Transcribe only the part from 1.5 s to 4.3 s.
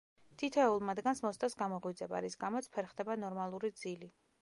გამოღვიძება, რის გამოც ფერხდება ნორმალური ძილი.